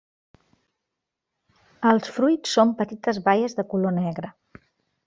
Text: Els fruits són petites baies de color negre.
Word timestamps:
Els 1.91 2.11
fruits 2.17 2.57
són 2.59 2.73
petites 2.81 3.21
baies 3.31 3.59
de 3.61 3.71
color 3.75 3.97
negre. 4.01 4.35